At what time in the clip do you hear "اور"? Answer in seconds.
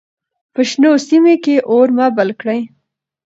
1.71-1.87